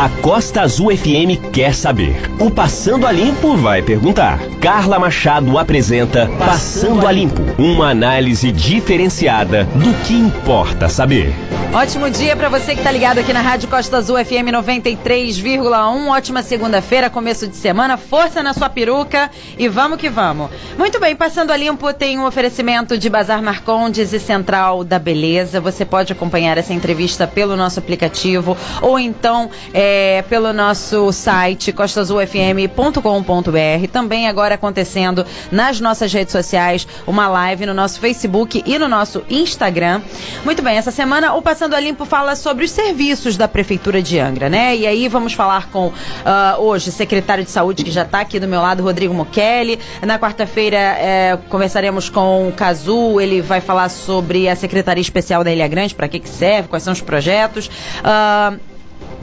[0.00, 2.16] A Costa Azul FM quer saber.
[2.38, 4.38] O Passando a Limpo vai perguntar.
[4.58, 11.34] Carla Machado apresenta Passando a Limpo, uma análise diferenciada do que importa saber.
[11.72, 16.08] Ótimo dia para você que tá ligado aqui na Rádio Costa Azul FM 93,1.
[16.08, 17.96] Ótima segunda-feira, começo de semana.
[17.96, 20.50] Força na sua peruca e vamos que vamos.
[20.76, 25.60] Muito bem, passando a limpo tem um oferecimento de Bazar Marcondes e Central da Beleza.
[25.60, 33.88] Você pode acompanhar essa entrevista pelo nosso aplicativo ou então é, pelo nosso site costazulfm.com.br.
[33.92, 39.22] Também agora acontecendo nas nossas redes sociais uma live no nosso Facebook e no nosso
[39.30, 40.02] Instagram.
[40.44, 44.20] Muito bem, essa semana o Passando a Limpo fala sobre os serviços da Prefeitura de
[44.20, 44.76] Angra, né?
[44.76, 45.92] E aí vamos falar com uh,
[46.60, 49.80] hoje secretário de Saúde que já está aqui do meu lado, Rodrigo Mokeli.
[50.06, 55.52] Na quarta-feira é, conversaremos com o Cazu, ele vai falar sobre a Secretaria Especial da
[55.52, 57.66] Ilha Grande, para que, que serve, quais são os projetos.
[57.66, 58.69] Uh,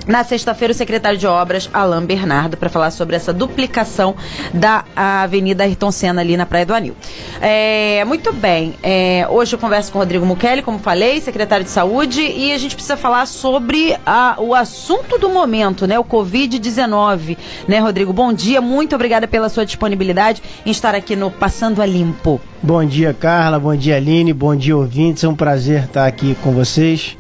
[0.08, 4.16] na sexta-feira, o secretário de Obras, Alain Bernardo, para falar sobre essa duplicação
[4.54, 6.96] da Avenida Ayrton Senna ali na Praia do Anil.
[7.42, 11.72] É, muito bem, é, hoje eu converso com o Rodrigo Mukeli, como falei, secretário de
[11.72, 17.38] Saúde, e a gente precisa falar sobre a, o assunto do momento, né, o Covid-19.
[17.68, 18.14] Né, Rodrigo?
[18.14, 22.40] Bom dia, muito obrigada pela sua disponibilidade em estar aqui no Passando a Limpo.
[22.64, 26.52] Bom dia, Carla, bom dia, Aline, bom dia, ouvintes, é um prazer estar aqui com
[26.52, 27.17] vocês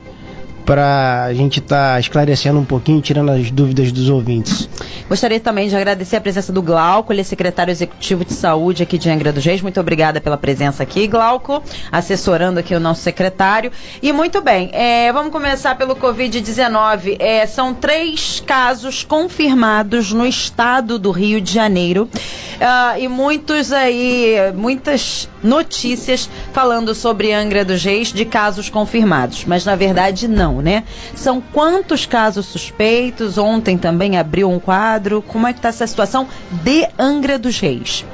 [0.67, 4.67] para a gente estar tá esclarecendo um pouquinho, tirando as dúvidas dos ouvintes.
[5.07, 8.97] Gostaria também de agradecer a presença do Glauco, ele é secretário executivo de saúde aqui
[8.97, 9.61] de Angra dos Reis.
[9.61, 13.71] Muito obrigada pela presença aqui, Glauco, assessorando aqui o nosso secretário.
[14.01, 17.15] E muito bem, é, vamos começar pelo Covid-19.
[17.17, 22.09] É, são três casos confirmados no estado do Rio de Janeiro.
[22.57, 29.65] Uh, e muitos aí, muitas notícias falando sobre Angra dos Reis de casos confirmados, mas
[29.65, 30.83] na verdade não, né?
[31.15, 33.37] São quantos casos suspeitos?
[33.37, 35.21] Ontem também abriu um quadro.
[35.21, 36.27] Como é que está essa situação
[36.63, 38.05] de Angra dos Reis?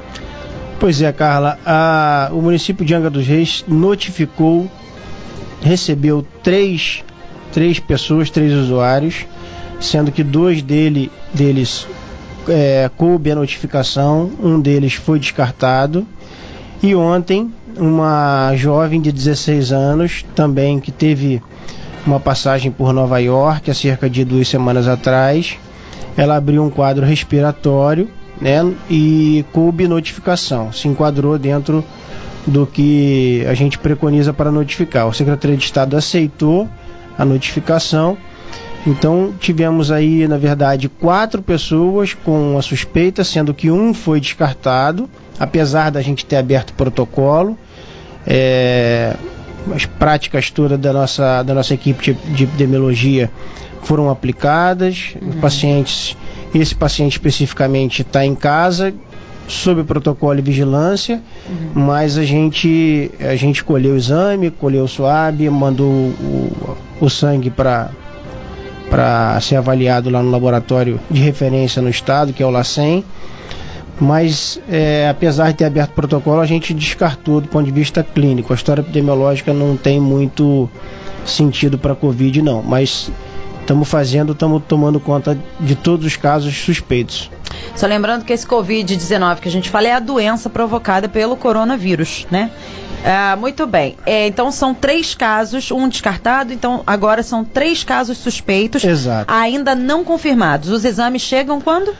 [0.78, 4.70] Pois é, Carla, a, o município de Angra dos Reis notificou,
[5.62, 7.02] recebeu três,
[7.52, 9.24] três pessoas, três usuários,
[9.80, 11.86] sendo que dois dele, deles
[12.48, 16.06] é, coube a notificação, um deles foi descartado
[16.84, 21.42] e ontem, uma jovem de 16 anos, também que teve
[22.06, 25.56] uma passagem por Nova York há cerca de duas semanas atrás,
[26.16, 28.08] ela abriu um quadro respiratório
[28.40, 31.84] né, e coube notificação, se enquadrou dentro
[32.46, 35.06] do que a gente preconiza para notificar.
[35.06, 36.68] O secretário de Estado aceitou
[37.16, 38.18] a notificação.
[38.86, 45.08] Então tivemos aí, na verdade, quatro pessoas com a suspeita, sendo que um foi descartado
[45.38, 47.58] apesar da gente ter aberto protocolo,
[48.26, 49.14] é,
[49.74, 53.30] as práticas todas da nossa, da nossa equipe de, de epidemiologia
[53.82, 55.40] foram aplicadas, uhum.
[55.40, 56.16] pacientes,
[56.54, 58.94] esse paciente especificamente está em casa,
[59.46, 61.82] sob protocolo de vigilância, uhum.
[61.82, 67.50] mas a gente, a gente colheu o exame, colheu o suave, mandou o, o sangue
[67.50, 67.90] para
[68.88, 73.02] para ser avaliado lá no laboratório de referência no estado, que é o LACEN
[74.00, 78.02] mas é, apesar de ter aberto o protocolo, a gente descartou do ponto de vista
[78.02, 78.52] clínico.
[78.52, 80.68] A história epidemiológica não tem muito
[81.24, 83.10] sentido para a Covid, não, mas
[83.60, 87.30] estamos fazendo, estamos tomando conta de todos os casos suspeitos.
[87.74, 92.26] Só lembrando que esse Covid-19 que a gente fala é a doença provocada pelo coronavírus,
[92.30, 92.50] né?
[93.04, 93.96] Ah, muito bem.
[94.06, 98.82] É, então são três casos, um descartado, então agora são três casos suspeitos.
[98.82, 99.32] Exato.
[99.32, 100.70] Ainda não confirmados.
[100.70, 101.94] Os exames chegam quando?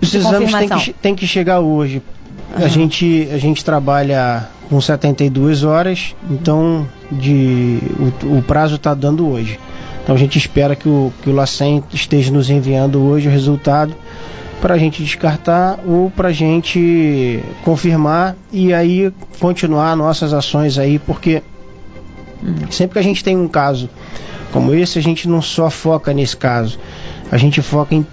[0.00, 2.02] Os exames têm que, têm que chegar hoje.
[2.56, 2.64] Uhum.
[2.64, 7.78] A, gente, a gente trabalha com 72 horas, então de,
[8.22, 9.58] o, o prazo está dando hoje.
[10.02, 13.94] Então a gente espera que o, que o LACEN esteja nos enviando hoje o resultado
[14.60, 20.98] para a gente descartar ou para a gente confirmar e aí continuar nossas ações aí,
[20.98, 21.42] porque
[22.42, 22.70] uhum.
[22.70, 23.88] sempre que a gente tem um caso
[24.52, 26.78] como esse, a gente não só foca nesse caso,
[27.30, 28.04] a gente foca em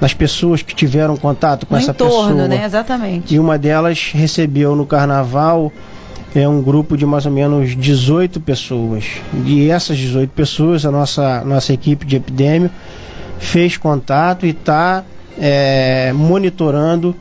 [0.00, 2.48] nas pessoas que tiveram contato com no essa entorno, pessoa.
[2.48, 2.64] né?
[2.64, 3.34] Exatamente.
[3.34, 5.70] E uma delas recebeu no carnaval
[6.34, 9.04] é um grupo de mais ou menos 18 pessoas.
[9.44, 12.70] E essas 18 pessoas, a nossa, nossa equipe de epidemia
[13.38, 15.04] fez contato e está
[15.38, 17.16] é, monitorando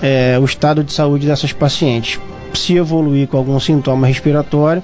[0.00, 2.20] é, o estado de saúde dessas pacientes.
[2.54, 4.82] Se evoluir com algum sintoma respiratório,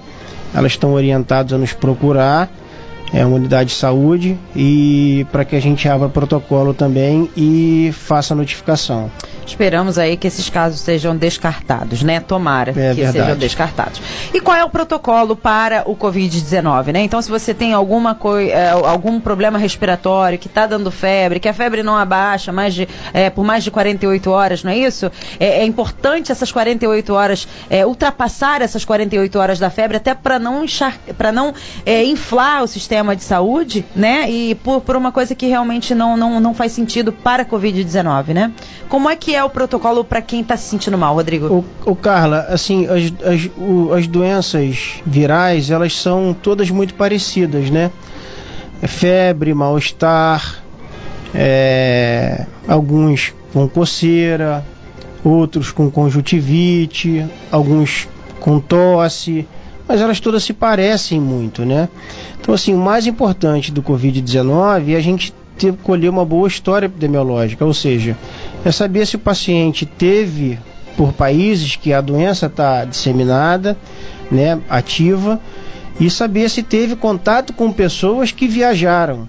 [0.55, 2.51] elas estão orientadas a nos procurar
[3.13, 8.35] é uma unidade de saúde e para que a gente abra protocolo também e faça
[8.35, 9.11] notificação.
[9.49, 12.21] Esperamos aí que esses casos sejam descartados, né?
[12.21, 13.13] Tomara É que verdade.
[13.19, 14.01] sejam descartados.
[14.33, 17.01] E qual é o protocolo para o Covid-19, né?
[17.01, 18.17] Então, se você tem alguma
[18.51, 22.89] eh, algum problema respiratório, que está dando febre, que a febre não abaixa mais de,
[23.13, 25.11] eh, por mais de 48 horas, não é isso?
[25.41, 30.39] É, é importante essas 48 horas, eh, ultrapassar essas 48 horas da febre, até para
[30.39, 30.65] não,
[31.17, 31.55] para não
[31.87, 34.31] eh, inflar o sistema de saúde, né?
[34.31, 38.29] E por, por uma coisa que realmente não, não, não faz sentido para a Covid-19,
[38.35, 38.53] né?
[38.89, 41.65] Como é que é o protocolo para quem está se sentindo mal, Rodrigo?
[41.85, 47.71] O, o Carla, assim, as, as, o- as doenças virais, elas são todas muito parecidas,
[47.71, 47.91] né?
[48.81, 50.63] É Febre, mal-estar,
[51.35, 54.65] é, alguns com coceira,
[55.25, 58.09] outros com conjuntivite, alguns
[58.41, 59.47] com tosse,
[59.87, 61.89] mas elas todas se parecem muito, né?
[62.41, 66.87] Então, assim, o mais importante do Covid-19 é a gente ter, colher uma boa história
[66.87, 68.17] epidemiológica, ou seja,
[68.65, 70.59] é saber se o paciente teve
[70.97, 73.77] por países que a doença está disseminada,
[74.31, 75.41] né, ativa,
[76.01, 79.29] e saber se teve contato com pessoas que viajaram.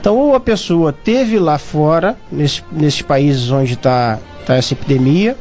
[0.00, 5.36] Então, ou a pessoa teve lá fora, nesse, nesses países onde está tá essa epidemia,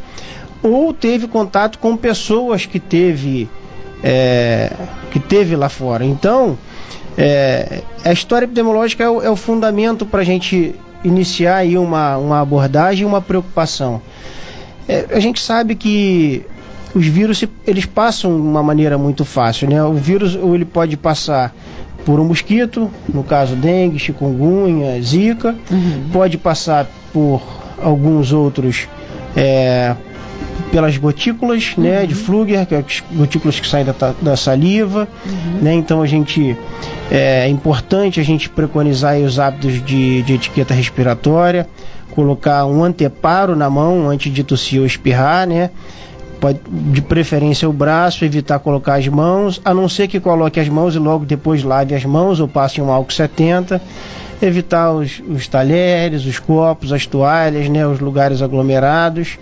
[0.62, 3.50] ou teve contato com pessoas que teve,
[4.02, 4.72] é,
[5.12, 6.06] que teve lá fora.
[6.06, 6.58] Então,
[7.18, 12.18] é, a história epidemiológica é o, é o fundamento para a gente iniciar aí uma,
[12.18, 14.02] uma abordagem e uma preocupação.
[14.88, 16.46] É, a gente sabe que
[16.94, 19.84] os vírus eles passam de uma maneira muito fácil, né?
[19.84, 21.54] O vírus ou ele pode passar
[22.06, 26.10] por um mosquito, no caso dengue, chikungunya, zika, Uhum.
[26.12, 27.42] pode passar por
[27.82, 28.88] alguns outros
[29.36, 29.96] é,
[30.72, 35.08] pelas gotículas, né, de Flugger, que é as gotículas que saem da, da saliva,
[35.62, 35.74] né?
[35.74, 36.58] Então a gente
[37.12, 41.68] é importante a gente preconizar os hábitos de, de etiqueta respiratória,
[42.12, 45.70] colocar um anteparo na mão antes de tossir ou espirrar, né?
[46.40, 50.68] Pode, de preferência o braço, evitar colocar as mãos, a não ser que coloque as
[50.68, 53.82] mãos e logo depois lave as mãos ou passe um álcool 70.
[54.42, 59.38] Evitar os, os talheres, os copos, as toalhas, né, os lugares aglomerados.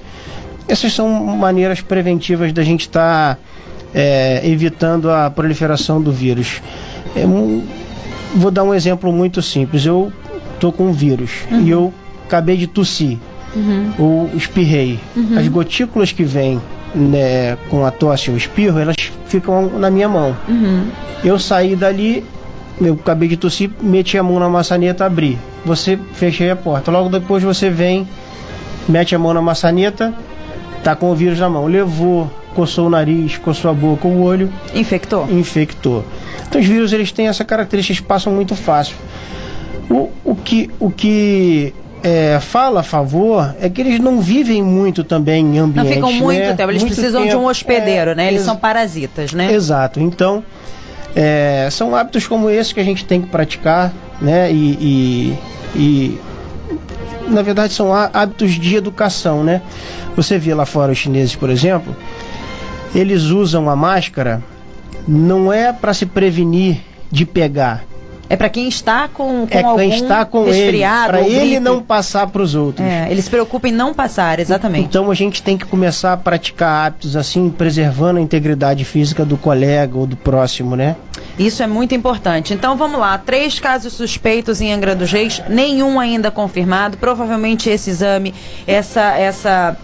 [0.67, 3.37] Essas são maneiras preventivas da gente estar
[4.43, 6.61] evitando a proliferação do vírus.
[7.15, 7.63] É um-
[8.35, 9.85] vou dar um exemplo muito simples.
[9.85, 10.11] Eu
[10.59, 11.93] tô com um vírus e eu
[12.25, 13.17] acabei de tossir
[13.55, 13.91] Uhum.
[13.99, 14.97] ou espirrei.
[15.37, 16.61] As gotículas que vêm
[16.95, 20.35] né, com a tosse ou espirro, elas ficam na minha mão.
[20.47, 20.87] Uhum.
[21.23, 22.23] Eu saí dali,
[22.81, 25.37] eu acabei de tossir, meti a mão na maçaneta, abri.
[25.65, 26.91] Você fechei a porta.
[26.91, 28.05] Logo depois você vem,
[28.89, 30.13] mete a mão na maçaneta,
[30.83, 31.65] tá com o vírus na mão.
[31.67, 35.27] Levou, coçou o nariz, coçou a boca, o olho, Infectou?
[35.29, 36.03] infectou.
[36.47, 38.95] Então os vírus eles têm essa característica, eles passam muito fácil.
[39.89, 41.73] O, o que, o que
[42.03, 45.93] é, fala a favor é que eles não vivem muito também em Não ambientes.
[45.93, 46.53] ficam muito né?
[46.53, 47.49] tempo, eles Muito precisam de um tempo.
[47.49, 48.27] hospedeiro, É, né?
[48.29, 49.51] Eles são parasitas, né?
[49.53, 49.99] Exato.
[49.99, 50.43] Então,
[51.15, 53.91] é, são hábitos como esse que a gente tem que praticar,
[54.21, 54.51] né?
[54.51, 55.37] E, e-
[55.75, 56.19] e,
[57.27, 59.61] na verdade são há- hábitos de educação, né?
[60.15, 61.95] Você vê lá fora os chineses, por exemplo,
[62.93, 64.43] eles usam a máscara
[65.07, 66.77] não é para se prevenir
[67.11, 67.83] de pegar,
[68.31, 71.59] É pra quem está com, com é algum quem está com ele, resfriado para ele
[71.59, 72.87] não passar para os outros.
[72.87, 74.85] É, eles se preocupam em não passar, exatamente.
[74.85, 79.35] Então a gente tem que começar a praticar hábitos assim, preservando a integridade física do
[79.35, 80.95] colega ou do próximo, né?
[81.37, 82.53] Isso é muito importante.
[82.53, 86.95] Então vamos lá, três casos suspeitos em Angra dos Reis, nenhum ainda confirmado.
[86.95, 88.33] Provavelmente esse exame,
[88.65, 89.77] essa, essa,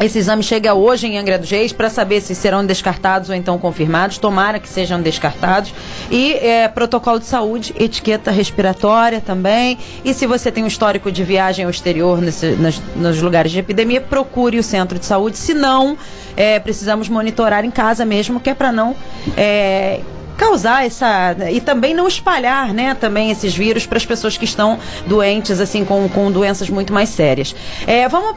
[0.00, 3.56] esse exame chega hoje em Angra dos Reis para saber se serão descartados ou então
[3.58, 4.18] confirmados.
[4.18, 5.72] Tomara que sejam descartados.
[6.10, 9.78] E é, protocolo de saúde, etiqueta respiratória também.
[10.04, 12.56] E se você tem um histórico de viagem ao exterior nesse-
[12.96, 15.38] nos, lugares de epidemia, procure o centro de saúde.
[15.38, 15.96] Se não,
[16.36, 18.94] é, precisamos monitorar em casa mesmo, que é para não
[19.36, 20.00] é,
[20.36, 24.78] causar essa e também não espalhar, né, também esses vírus para as pessoas que estão
[25.06, 27.54] doentes assim com, com doenças muito mais sérias.
[27.86, 28.36] É, vamos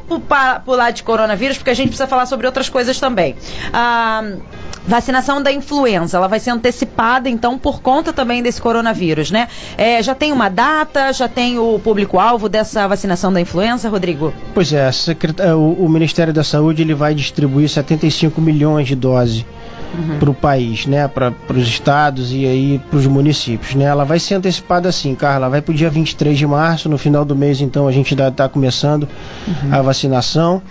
[0.65, 3.35] pular de coronavírus porque a gente precisa falar sobre outras coisas também.
[3.73, 4.23] A
[4.87, 9.47] vacinação da influenza, ela vai ser antecipada então por conta também desse coronavírus, né?
[9.77, 14.33] É, já tem uma data, já tem o público-alvo dessa vacinação da influenza, Rodrigo?
[14.53, 14.89] Pois é,
[15.39, 19.45] é, o, o Ministério da Saúde ele vai distribuir 75 milhões de doses
[20.19, 21.08] para o país, né?
[21.08, 23.86] Para os estados e aí para os municípios, né?
[23.86, 25.50] Ela vai ser antecipada assim, Carla.
[25.50, 28.48] Vai para o dia 23 de março, no final do mês, então a gente está
[28.48, 29.08] começando
[29.72, 30.62] a vacinação.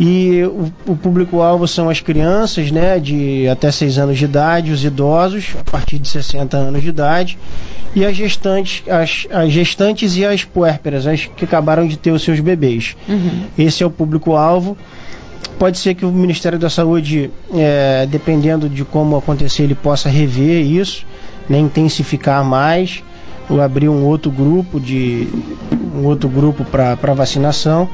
[0.00, 4.84] E o, o público-alvo são as crianças, né, de até 6 anos de idade, os
[4.84, 7.38] idosos, a partir de 60 anos de idade,
[7.94, 12.22] e as gestantes, as, as gestantes e as puérperas, as que acabaram de ter os
[12.22, 12.96] seus bebês.
[13.08, 13.44] Uhum.
[13.56, 14.76] Esse é o público-alvo.
[15.58, 20.64] Pode ser que o Ministério da Saúde, é, dependendo de como acontecer, ele possa rever
[20.66, 21.06] isso,
[21.48, 23.02] né, intensificar mais,
[23.48, 25.28] ou abrir um outro grupo de
[25.94, 27.88] um outro grupo para vacinação,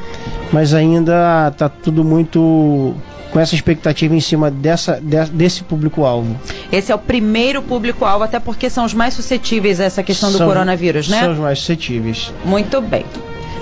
[0.53, 2.95] mas ainda está tudo muito
[3.33, 6.35] com essa expectativa em cima dessa, de, desse público-alvo.
[6.73, 10.39] Esse é o primeiro público-alvo, até porque são os mais suscetíveis a essa questão do
[10.39, 11.21] São- coronavírus, né?
[11.21, 12.33] São os mais suscetíveis.
[12.45, 13.05] Muito bem.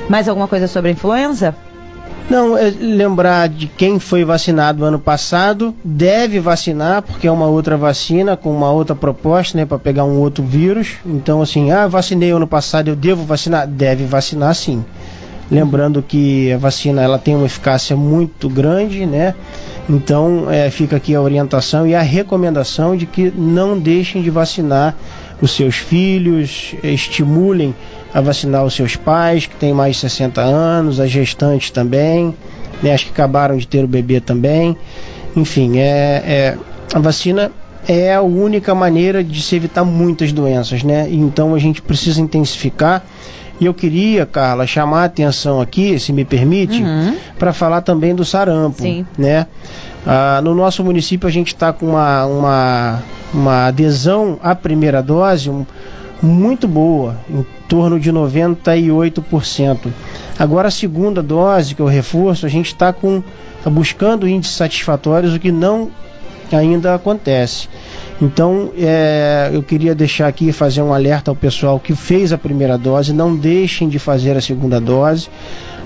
[0.08, 1.56] Mais alguma coisa sobre a influenza?
[2.28, 7.76] Não, é lembrar de quem foi vacinado ano passado, deve vacinar, porque é uma outra
[7.76, 10.96] vacina com uma outra proposta, né, para pegar um outro vírus.
[11.06, 13.68] Então, assim, ah, vacinei ano passado, eu devo vacinar?
[13.68, 14.84] Deve vacinar sim.
[15.48, 19.32] Lembrando que a vacina ela tem uma eficácia muito grande, né?
[19.88, 24.96] Então, é, fica aqui a orientação e a recomendação de que não deixem de vacinar
[25.40, 27.72] os seus filhos, estimulem
[28.14, 32.34] a vacinar os seus pais que têm mais de 60 anos, as gestantes também,
[32.82, 34.76] né, as que acabaram de ter o bebê também.
[35.34, 36.58] Enfim, é, é-
[36.94, 37.50] a vacina
[37.88, 41.06] é a única maneira de se evitar muitas doenças, né?
[41.10, 43.04] Então a gente precisa intensificar.
[43.60, 47.16] E eu queria, Carla, chamar a atenção aqui, se me permite, Uhum.
[47.38, 49.06] para falar também do sarampo, Sim.
[49.16, 49.46] né?
[50.06, 55.48] Ah, no nosso município a gente está com uma, uma, uma adesão à primeira dose
[55.50, 55.64] um-
[56.22, 59.88] muito boa, em torno de 98%.
[60.38, 63.22] Agora a segunda dose, que é o reforço, a gente está com
[63.62, 65.90] tá buscando índices satisfatórios, o que não
[66.52, 67.68] ainda acontece.
[68.22, 72.78] Então, é, eu queria deixar aqui fazer um alerta ao pessoal que fez a primeira
[72.78, 75.28] dose, não deixem de fazer a segunda dose.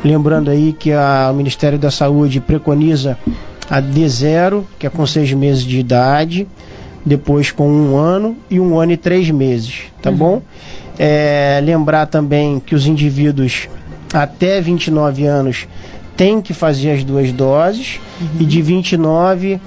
[0.05, 3.19] Lembrando aí que a- o Ministério da Saúde preconiza
[3.69, 6.47] a D0, que é com seis meses de idade,
[7.05, 10.43] depois com um ano e um ano e três meses, tá bom?
[10.99, 13.69] É, lembrar também que os indivíduos
[14.13, 15.67] até 29 anos
[16.17, 17.99] têm que fazer as duas doses
[18.39, 19.59] e de 29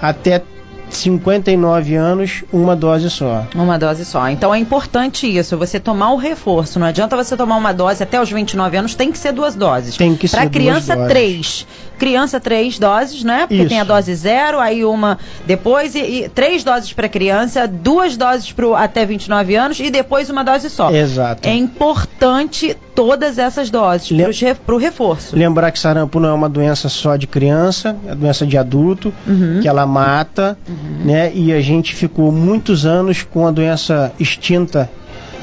[0.00, 0.42] até
[0.90, 3.46] 59 anos uma dose só.
[3.54, 4.28] Uma dose só.
[4.30, 6.78] Então é importante isso, você tomar o reforço.
[6.78, 9.96] Não adianta você tomar uma dose até os 29 anos, tem que ser duas doses.
[9.96, 11.10] Tem que ser Pra duas criança, doses.
[11.10, 11.66] três.
[11.98, 13.40] Criança, três doses, né?
[13.40, 13.68] Porque Isso.
[13.68, 18.52] tem a dose zero, aí uma depois, e, e três doses para criança, duas doses
[18.52, 20.90] pro até 29 anos e depois uma dose só.
[20.90, 21.48] Exato.
[21.48, 25.36] É importante todas essas doses para pro reforço.
[25.36, 29.60] Lembrar que sarampo não é uma doença só de criança, é doença de adulto, Uhum.
[29.60, 30.58] que ela mata,
[31.04, 31.30] né?
[31.34, 34.90] E a gente ficou muitos anos com a doença extinta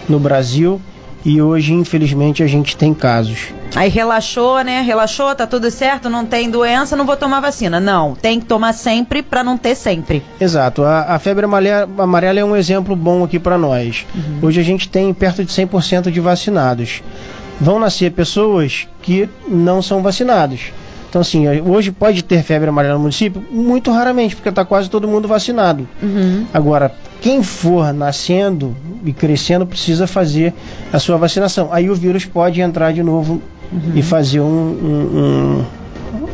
[0.08, 0.82] no Brasil
[1.24, 3.48] e hoje, infelizmente, a gente tem casos.
[3.75, 4.82] Aí relaxou, né?
[4.82, 7.79] Relaxou, tá tudo certo, não tem doença, não vou tomar vacina.
[7.79, 10.24] Não, tem que tomar sempre para não ter sempre.
[10.39, 10.84] Exato.
[10.84, 14.05] A, a febre amarela, amarela é um exemplo bom aqui para nós.
[14.41, 17.03] Hoje a gente tem perto de 100% de vacinados.
[17.60, 20.72] Vão nascer pessoas que não são vacinados.
[21.15, 23.41] Então, assim, hoje pode ter febre amarela no município?
[23.50, 25.88] Muito raramente, porque está quase todo mundo vacinado.
[26.03, 26.46] Uhum.
[26.53, 30.53] Agora, quem for nascendo e crescendo precisa fazer
[30.91, 31.70] a sua vacinação.
[31.72, 33.41] Aí o vírus pode entrar de novo
[33.96, 35.66] e fazer um, um,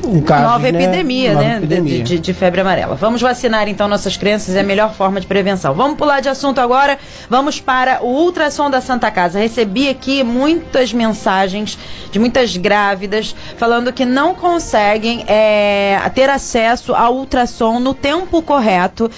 [0.03, 0.43] um, caso.
[0.43, 0.83] nova né?
[0.83, 1.49] epidemia, Nova né?
[1.51, 2.03] de- epidemia.
[2.03, 2.95] De, de febre amarela.
[2.95, 5.73] Vamos vacinar então nossas crianças, é a melhor forma de prevenção.
[5.73, 6.97] Vamos pular de assunto agora.
[7.29, 9.39] Vamos para o ultrassom da Santa Casa.
[9.39, 11.77] Recebi aqui muitas mensagens
[12.11, 19.09] de muitas grávidas falando que não conseguem é, ter acesso ao ultrassom no tempo correto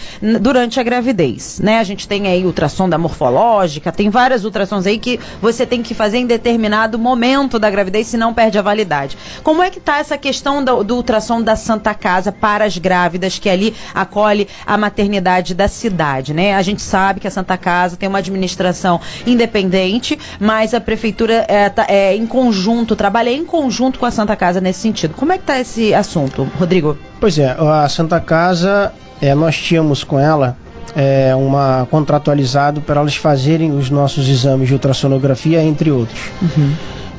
[0.42, 1.80] durante a gravidez, né?
[1.80, 5.94] A gente tem aí ultrassom da morfológica, tem várias ultrassons aí que você tem que
[5.94, 9.18] fazer em determinado momento da gravidez, senão perde a validade.
[9.44, 13.38] Como é que tá essa questão do, do ultrassom da Santa Casa para as grávidas
[13.40, 16.56] que ali acolhe a maternidade da cidade, né?
[16.56, 21.70] A gente sabe que a Santa Casa tem uma administração independente, mas a prefeitura é,
[21.70, 25.14] tá- é, em conjunto, trabalha em conjunto com a Santa Casa nesse sentido.
[25.16, 26.98] Como é que tá esse assunto, Rodrigo?
[27.20, 30.58] Pois é, a Santa Casa, é, nós tínhamos com ela
[30.96, 36.20] é, uma contratualizado para elas fazerem os nossos exames de ultrassonografia, entre outros.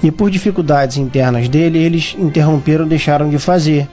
[0.04, 3.88] E por dificuldades internas dele, eles interromperam, deixaram de fazer.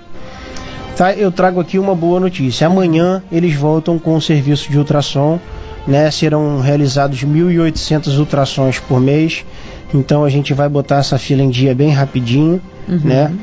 [0.98, 2.68] Tá, eu trago aqui uma boa notícia.
[2.68, 5.40] Amanhã eles voltam com o serviço de ultrassom,
[5.88, 6.12] né?
[6.12, 9.46] Serão realizados 1.800 ultrassons por mês.
[9.94, 12.62] Então a gente vai botar essa fila em dia bem rapidinho,
[13.06, 13.34] né?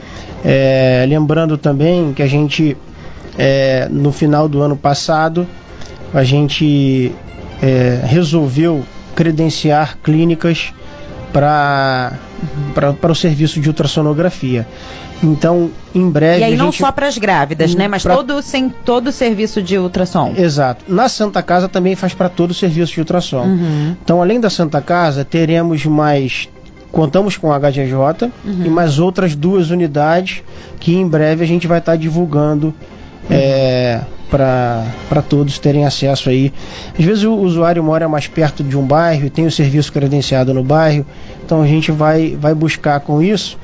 [0.44, 2.76] É, lembrando também que a gente
[3.38, 5.46] é, no final do ano passado
[6.12, 7.12] a gente
[7.62, 8.84] é, resolveu
[9.14, 10.72] credenciar clínicas
[11.32, 12.12] para
[12.74, 14.66] para o serviço de ultrassonografia.
[15.22, 16.40] Então, em breve.
[16.40, 16.78] E aí, não gente...
[16.78, 17.88] só para as grávidas, né?
[17.88, 18.14] Mas pra...
[18.14, 20.34] todo, sem, todo o serviço de ultrassom.
[20.36, 20.84] Exato.
[20.88, 23.44] Na Santa Casa também faz para todo o serviço de ultrassom.
[23.44, 23.96] Uhum.
[24.02, 26.48] Então, além da Santa Casa, teremos mais.
[26.92, 28.64] Contamos com a HGJ uhum.
[28.64, 30.42] e mais outras duas unidades
[30.80, 32.72] que em breve a gente vai estar tá divulgando.
[33.30, 36.52] É, para todos terem acesso aí.
[36.98, 40.52] Às vezes o usuário mora mais perto de um bairro e tem o serviço credenciado
[40.52, 41.04] no bairro,
[41.44, 43.58] então a gente vai, vai buscar com isso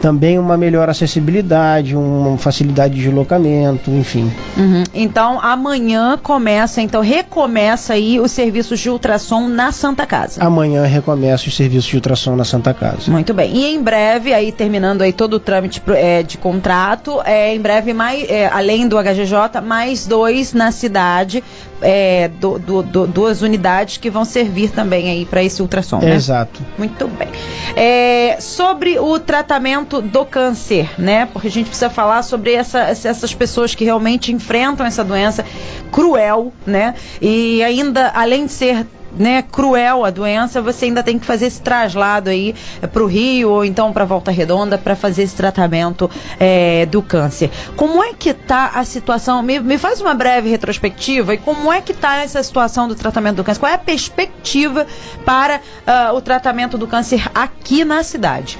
[0.00, 4.30] também uma melhor acessibilidade, uma facilidade de deslocamento, enfim.
[4.56, 4.84] Uhum.
[4.94, 10.42] Então amanhã começa, então recomeça aí os serviços de ultrassom na Santa Casa.
[10.42, 13.10] Amanhã recomeça os serviços de ultrassom na Santa Casa.
[13.10, 13.54] Muito bem.
[13.56, 17.92] E em breve, aí terminando aí todo o trâmite é, de contrato, é, em breve
[17.92, 21.42] mais, é, além do HGJ, mais dois na cidade,
[21.80, 25.98] é, do, do, do, duas unidades que vão servir também aí para esse ultrassom.
[25.98, 26.14] Né?
[26.14, 26.60] Exato.
[26.78, 27.28] Muito bem.
[27.74, 31.26] É, sobre o tratamento do câncer, né?
[31.26, 35.44] Porque a gente precisa falar sobre essa, essas pessoas que realmente enfrentam essa doença
[35.90, 36.94] cruel, né?
[37.20, 38.86] E ainda, além de ser
[39.18, 43.06] né, cruel a doença, você ainda tem que fazer esse traslado aí é, para o
[43.06, 47.50] Rio ou então para Volta Redonda para fazer esse tratamento é, do câncer.
[47.76, 49.42] Como é que está a situação?
[49.42, 53.36] Me, me, faz uma breve retrospectiva e como é que está essa situação do tratamento
[53.36, 53.60] do câncer?
[53.60, 54.86] Qual é a perspectiva
[55.24, 58.58] para uh, o tratamento do câncer aqui na cidade?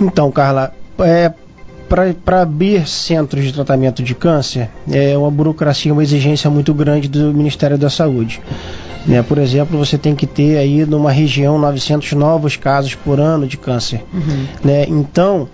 [0.00, 1.32] Então, Carla, é,
[2.24, 7.34] para abrir centros de tratamento de câncer, é uma burocracia, uma exigência muito grande do
[7.34, 8.40] Ministério da Saúde.
[9.06, 9.22] Né?
[9.22, 13.56] Por exemplo, você tem que ter aí numa região 900 novos casos por ano de
[13.56, 14.04] câncer.
[14.12, 14.46] Uhum.
[14.64, 14.84] Né?
[14.88, 15.48] Então,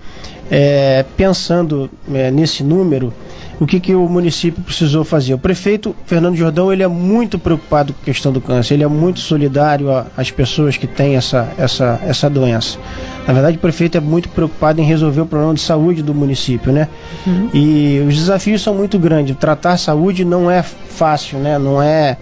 [0.51, 3.13] é, pensando é, nesse número,
[3.61, 5.35] o que, que o município precisou fazer?
[5.35, 8.89] O prefeito Fernando Jordão ele é muito preocupado com a questão do câncer, ele é
[8.89, 12.79] muito solidário às pessoas que têm essa, essa, essa doença.
[13.27, 16.73] Na verdade, o prefeito é muito preocupado em resolver o problema de saúde do município,
[16.73, 16.89] né?
[17.27, 17.51] Uhum.
[17.53, 19.37] E os desafios são muito grandes.
[19.37, 21.59] Tratar saúde não é fácil, né?
[21.59, 22.17] Não é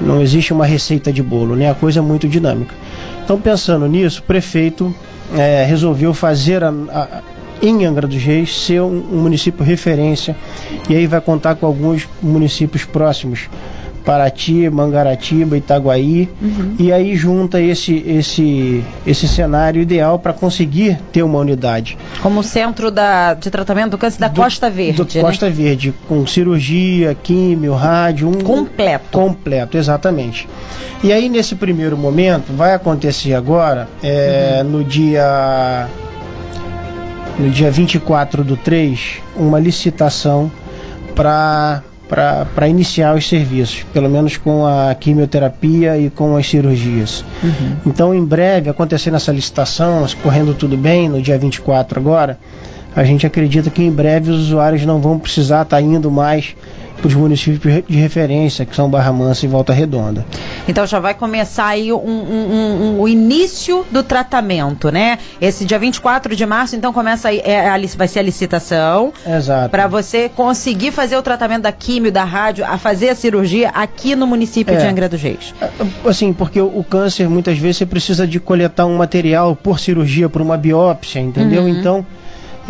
[0.00, 1.70] não existe uma receita de bolo, né?
[1.70, 2.74] A coisa é muito dinâmica.
[3.22, 4.94] Então, pensando nisso, o prefeito
[5.36, 7.22] é, resolveu fazer a, a,
[7.62, 10.34] em Angra dos Reis ser um, um, município referência
[10.88, 13.48] e aí vai contar com alguns municípios próximos
[14.04, 16.74] Paraty, Mangaratiba, Itaguaí, uhum.
[16.78, 21.96] e aí junta esse, esse, esse cenário ideal para conseguir ter uma unidade.
[22.22, 25.02] Como centro da, de tratamento do câncer da do, Costa Verde.
[25.02, 25.20] Do né?
[25.20, 28.28] Costa Verde, com cirurgia, químio, rádio.
[28.28, 29.18] Um, completo.
[29.18, 30.48] Completo, exatamente.
[31.02, 34.70] E aí, nesse primeiro momento, vai acontecer agora, é, uhum.
[34.70, 35.88] no dia.
[37.38, 40.52] No dia 24 do 3, uma licitação
[41.14, 47.24] para para iniciar os serviços, pelo menos com a quimioterapia e com as cirurgias.
[47.40, 47.76] Uhum.
[47.86, 52.36] Então, em breve, acontecendo essa licitação, correndo tudo bem, no dia 24 agora,
[52.96, 56.56] a gente acredita que em breve os usuários não vão precisar estar tá indo mais
[57.00, 60.24] para os municípios de referência, que são Barra Mansa e Volta Redonda.
[60.68, 65.18] Então já vai começar aí um, um, um, o início do tratamento, né?
[65.40, 69.12] Esse dia 24 de março, então começa aí, é, a, vai ser a licitação.
[69.26, 69.70] Exato.
[69.70, 74.14] Para você conseguir fazer o tratamento da químio, da rádio, a fazer a cirurgia aqui
[74.14, 75.54] no município é, de Angra dos Reis.
[75.60, 75.70] É,
[76.08, 80.28] assim, porque o, o, câncer, muitas vezes, você precisa de coletar um material por cirurgia,
[80.28, 81.62] por uma biópsia, entendeu?
[81.62, 81.68] Uhum.
[81.68, 82.06] Então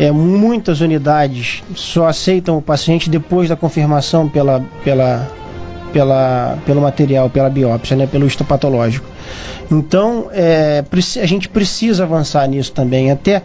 [0.00, 5.28] é, muitas unidades só aceitam o paciente depois da confirmação pela, pela,
[5.92, 9.06] pela, pelo material, pela biópsia, né, pelo histopatológico.
[9.70, 10.82] Então, é,
[11.22, 13.42] a gente precisa avançar nisso também, até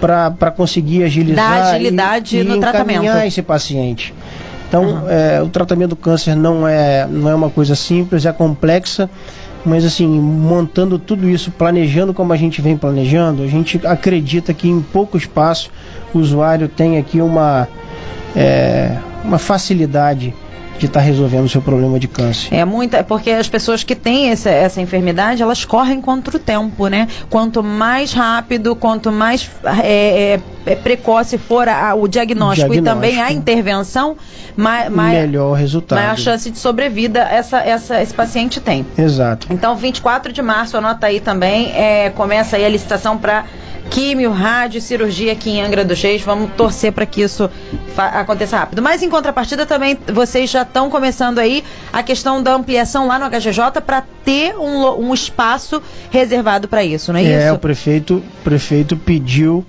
[0.00, 3.06] para conseguir agilizar Dar agilidade e, no e tratamento.
[3.24, 4.12] esse paciente.
[4.68, 5.08] Então, uhum.
[5.08, 9.08] é, o tratamento do câncer não é, não é uma coisa simples, é complexa,
[9.64, 14.68] mas assim, montando tudo isso, planejando como a gente vem planejando, a gente acredita que
[14.68, 15.70] em pouco espaço
[16.14, 17.68] o usuário tem aqui uma,
[18.36, 20.34] é, uma facilidade
[20.82, 22.52] de estar tá resolvendo o seu problema de câncer.
[22.52, 26.40] É muita, é porque as pessoas que têm essa, essa enfermidade, elas correm contra o
[26.40, 27.06] tempo, né?
[27.30, 32.82] Quanto mais rápido, quanto mais é, é, é precoce for a, o, diagnóstico diagnóstico, e
[32.82, 34.16] também a intervenção,
[34.56, 36.00] mais, melhor o resultado.
[36.00, 38.84] Maior chance de sobrevida essa, essa, esse paciente tem.
[38.98, 39.46] Exato.
[39.50, 43.44] Então, 24 de março, anota aí também, é, começa aí a licitação para
[43.92, 46.22] químio, rádio, cirurgia aqui em Angra dos Reis.
[46.22, 47.48] Vamos torcer para que isso
[47.96, 48.80] aconteça rápido.
[48.80, 53.28] Mas em contrapartida também vocês já estão começando aí a questão da ampliação lá no
[53.28, 57.46] HGJ para ter um, um, espaço reservado para isso, não é, é isso?
[57.48, 59.64] É, o prefeito, prefeito pediu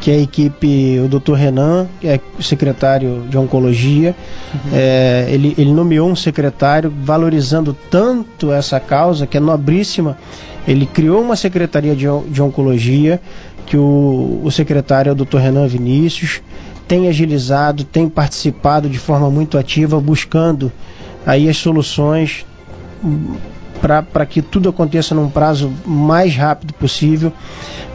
[0.00, 1.32] que a equipe, o Dr.
[1.32, 4.14] Renan, que é secretário de Oncologia,
[4.52, 4.60] uhum.
[4.72, 10.18] é, ele, ele nomeou um secretário valorizando tanto essa causa, que é nobríssima.
[10.66, 13.20] Ele criou uma secretaria de, de Oncologia,
[13.66, 15.38] que o, o secretário é o Dr.
[15.38, 16.42] Renan Vinícius,
[16.86, 20.70] tem agilizado, tem participado de forma muito ativa, buscando
[21.24, 22.44] aí as soluções
[23.80, 27.32] para que tudo aconteça num prazo mais rápido possível.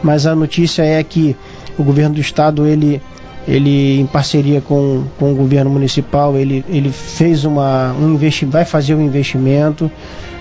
[0.02, 1.36] Mas a notícia é que
[1.78, 3.00] o governo do estado, ele,
[3.46, 8.64] ele em parceria com, com o governo municipal, ele, ele fez uma, um investimento, vai
[8.64, 9.90] fazer um investimento,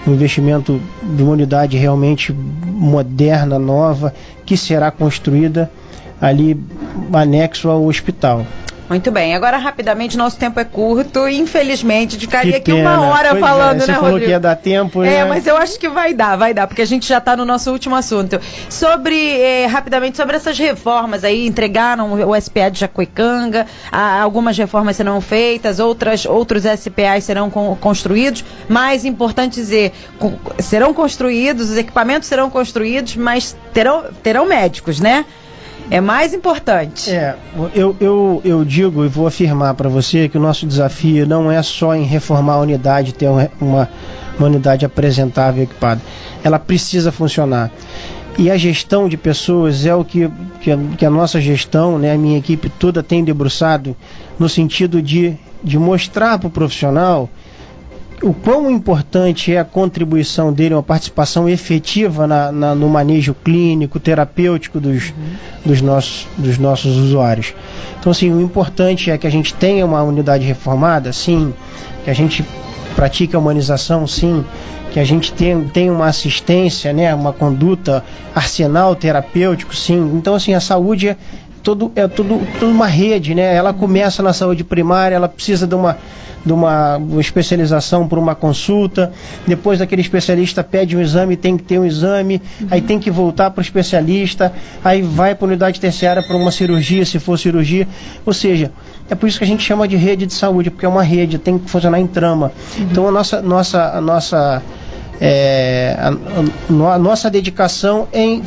[0.07, 4.13] um investimento de uma unidade realmente moderna, nova,
[4.45, 5.69] que será construída
[6.19, 6.59] ali
[7.13, 8.45] anexo ao hospital.
[8.89, 9.35] Muito bem.
[9.35, 11.27] Agora, rapidamente, nosso tempo é curto.
[11.27, 14.25] Infelizmente, ficaria aqui uma hora pois é, falando, é, você né, falou Rodrigo?
[14.25, 15.25] que ia dar tempo, É, né?
[15.25, 17.71] mas eu acho que vai dar, vai dar, porque a gente já está no nosso
[17.71, 18.39] último assunto.
[18.67, 25.21] Sobre, eh, rapidamente, sobre essas reformas aí, entregaram o SPA de Jacuecanga, algumas reformas serão
[25.21, 28.43] feitas, outras, outros SPAs serão con construídos.
[28.67, 29.93] Mais importante dizer,
[30.57, 35.25] serão construídos, os equipamentos serão construídos, mas terão, terão médicos, né?
[35.91, 37.09] É mais importante.
[37.09, 37.35] É,
[37.73, 41.61] eu, eu, eu digo e vou afirmar para você que o nosso desafio não é
[41.63, 43.89] só em reformar a unidade, ter uma, uma,
[44.39, 45.99] unidade apresentável e equipada.
[46.43, 47.71] Ela precisa funcionar.
[48.37, 50.29] E a gestão de pessoas é o que,
[50.61, 53.95] que, a, que a nossa gestão, né, a minha equipe toda tem debruçado
[54.37, 57.27] no sentido de, de mostrar para o profissional
[58.21, 63.99] o quão importante é a contribuição dele, uma participação efetiva na, na, no manejo clínico,
[63.99, 65.13] terapêutico dos,
[65.65, 67.53] dos, nossos, dos nossos usuários.
[67.99, 71.53] Então, assim, o importante é que a gente tenha uma unidade reformada, sim,
[72.03, 72.43] que a gente
[72.95, 74.43] pratique a humanização, sim,
[74.91, 78.03] que a gente tenha, tenha uma assistência, né, uma conduta,
[78.35, 80.11] arsenal terapêutico, sim.
[80.15, 81.17] Então, assim, a saúde é,
[81.63, 83.55] todo, é tudo, tudo uma rede, né?
[83.55, 85.97] Ela começa na saúde primária, ela precisa de uma
[86.45, 89.11] de uma, especialização por uma consulta,
[89.45, 92.67] depois daquele especialista pede um exame, tem que ter um exame, uhum.
[92.71, 94.51] aí tem que voltar para o especialista,
[94.83, 97.87] aí vai para a unidade terciária para uma cirurgia, se for cirurgia.
[98.25, 98.71] Ou seja,
[99.09, 101.37] é por isso que a gente chama de rede de saúde, porque é uma rede,
[101.37, 102.51] tem que funcionar em trama.
[102.77, 102.83] Uhum.
[102.83, 104.61] Então a nossa, nossa, a nossa,
[105.19, 108.41] é, a, a nossa dedicação em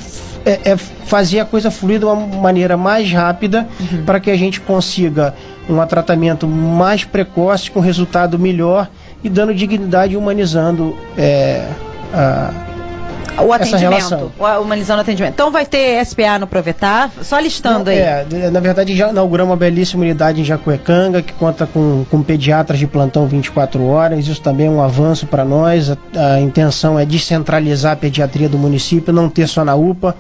[0.45, 4.05] é, é, fazer a coisa fluir de uma maneira mais rápida uhum.
[4.05, 5.35] para que a gente consiga
[5.69, 8.89] um tratamento mais precoce, com resultado melhor
[9.23, 11.69] e dando dignidade e humanizando é,
[12.13, 12.72] a
[13.41, 15.33] o atendimento, o humanizando o atendimento.
[15.33, 17.99] Então vai ter SPA no Provetar, só listando Não, aí.
[17.99, 22.79] É, na verdade já inauguramos uma belíssima unidade em Jacuecanga, que conta com, com pediatras
[22.79, 25.97] de plantão 24 horas, isso também é um avanço para nós, a,
[26.35, 30.15] a, intenção é descentralizar a pediatria do município, não ter só na UPA,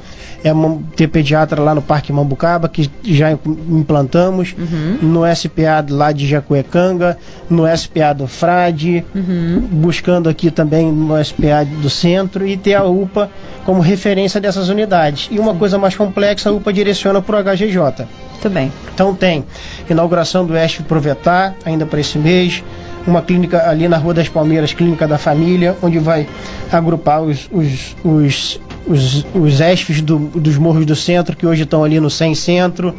[0.44, 0.52] é
[0.96, 4.98] ter pediatra lá no Parque Mambucaba, que já implantamos, uhum.
[5.02, 7.16] no SPA lá de Jacuecanga,
[7.48, 9.60] no SPA do Frade, uhum.
[9.70, 13.30] buscando aqui também no SPA do centro e ter a UPA
[13.64, 15.28] como referência dessas unidades.
[15.30, 18.06] E uma coisa mais complexa, a UPA direciona para o HGJ.
[18.32, 18.72] Muito bem.
[18.94, 19.44] Então tem
[19.88, 22.62] inauguração do ESF Provetar, ainda para esse mês,
[23.06, 26.26] uma clínica ali na Rua das Palmeiras, Clínica da Família, onde vai
[26.70, 31.82] agrupar os, os, os, os, os ESFs do, dos morros do centro, que hoje estão
[31.84, 32.94] ali no 100 Centro.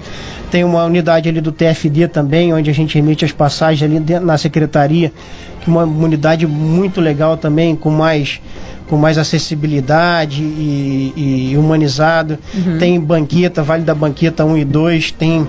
[0.51, 4.37] Tem uma unidade ali do TFD também, onde a gente emite as passagens ali na
[4.37, 5.11] secretaria,
[5.61, 8.41] que é uma unidade muito legal também, com mais
[8.87, 12.37] com mais acessibilidade e, e humanizado.
[12.53, 12.77] Uhum.
[12.77, 15.47] Tem Banqueta, Vale da Banqueta 1 e 2, tem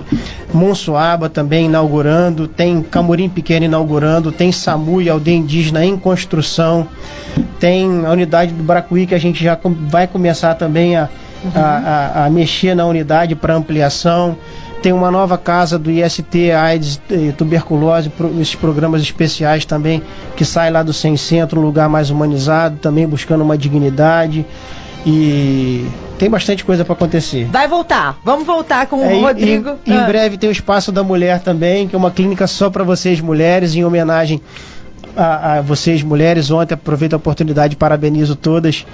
[0.53, 6.87] Monsuaba também inaugurando, tem Camorim Pequeno inaugurando, tem SAMU e Aldeia Indígena em construção,
[7.59, 9.57] tem a unidade do Bracuí que a gente já
[9.89, 11.09] vai começar também a,
[11.43, 11.51] uhum.
[11.55, 14.37] a, a, a mexer na unidade para ampliação
[14.85, 20.03] tem uma nova casa do IST, AIDS e tuberculose, esses programas especiais também,
[20.35, 24.45] que sai lá do Sem Centro, um lugar mais humanizado, também buscando uma dignidade.
[25.03, 25.87] E
[26.19, 27.45] tem bastante coisa para acontecer.
[27.45, 28.19] Vai voltar.
[28.23, 29.69] Vamos voltar com é, o Rodrigo.
[29.87, 30.03] Em, ah.
[30.03, 33.19] em breve tem o Espaço da Mulher também, que é uma clínica só para vocês
[33.19, 34.39] mulheres, em homenagem
[35.17, 36.51] a, a, vocês mulheres.
[36.51, 38.85] Ontem aproveito a oportunidade e parabenizo todas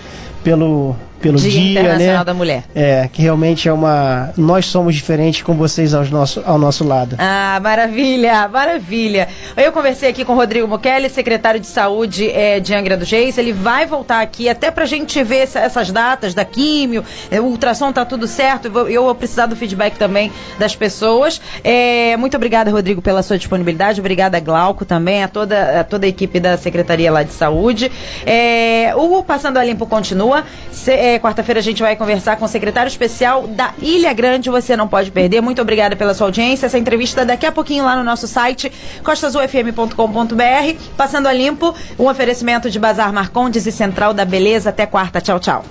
[0.41, 2.23] pelo pelo Dia, dia Internacional né?
[2.25, 2.63] da Mulher.
[2.73, 4.31] É, que realmente é uma.
[4.35, 7.15] Nós somos diferentes com vocês ao nosso, ao nosso lado.
[7.19, 9.27] Ah, maravilha, maravilha.
[9.55, 13.37] Eu conversei aqui com o Rodrigo Mukele, secretário de Saúde é, de Angra dos Reis.
[13.37, 17.03] Ele vai voltar aqui até pra gente ver essa, essas datas da químio.
[17.29, 18.65] É, o ultrassom tá tudo certo.
[18.65, 21.39] Eu vou, eu vou precisar do feedback também das pessoas.
[21.63, 23.99] É, muito obrigada, Rodrigo, pela sua disponibilidade.
[23.99, 27.91] Obrigada, Glauco, também, a toda, a toda a equipe da Secretaria lá de Saúde.
[28.25, 30.43] É, o Passando a Limpo continua.
[30.71, 34.49] Se, Quarta-feira a gente vai conversar com o secretário especial da Ilha Grande.
[34.49, 35.41] Você não pode perder.
[35.41, 36.65] Muito obrigada pela sua audiência.
[36.65, 38.71] Essa entrevista daqui a pouquinho lá no nosso site,
[39.03, 40.79] costasufm.com.br.
[40.97, 44.69] Passando a limpo, um oferecimento de Bazar Marcondes e Central da Beleza.
[44.69, 45.21] Até quarta.
[45.21, 45.65] Tchau, tchau.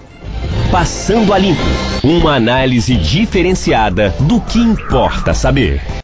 [0.70, 1.60] Passando a limpo.
[2.04, 5.80] Uma análise diferenciada do que importa saber.